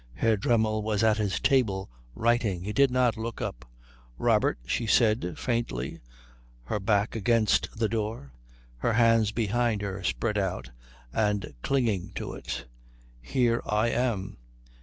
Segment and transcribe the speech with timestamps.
[0.15, 2.63] Herr Dremmel was at his table, writing.
[2.63, 3.69] He did not look up.
[4.17, 5.99] "Robert," she said faintly,
[6.63, 8.33] her back against the door,
[8.77, 10.71] her hands behind her spread out
[11.13, 12.65] and clinging to it,
[13.21, 14.37] here I am.